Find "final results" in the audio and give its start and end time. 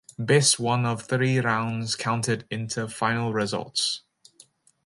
2.87-4.01